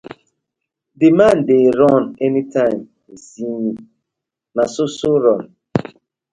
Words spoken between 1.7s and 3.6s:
run anytime im see